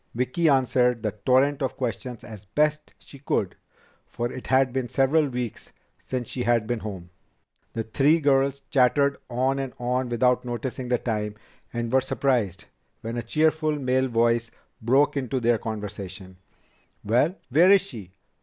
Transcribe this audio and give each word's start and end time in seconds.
Vicki 0.15 0.49
answered 0.49 1.03
the 1.03 1.11
torrent 1.27 1.61
of 1.61 1.77
questions 1.77 2.23
as 2.23 2.45
best 2.45 2.91
she 2.97 3.19
could, 3.19 3.55
for 4.07 4.31
it 4.33 4.47
had 4.47 4.73
been 4.73 4.89
several 4.89 5.27
weeks 5.27 5.71
since 5.99 6.27
she 6.27 6.41
had 6.41 6.65
been 6.65 6.79
home. 6.79 7.11
The 7.73 7.83
three 7.83 8.19
girls 8.19 8.63
chattered 8.71 9.15
on 9.29 9.59
and 9.59 9.73
on 9.77 10.09
without 10.09 10.43
noticing 10.43 10.87
the 10.87 10.97
time, 10.97 11.35
and 11.71 11.91
were 11.93 12.01
surprised 12.01 12.65
when 13.01 13.15
a 13.15 13.21
cheerful 13.21 13.77
male 13.77 14.07
voice 14.07 14.49
broke 14.81 15.15
into 15.15 15.39
their 15.39 15.59
conversation: 15.59 16.37
"Well, 17.03 17.35
where 17.49 17.69
is 17.71 17.81
she? 17.81 18.11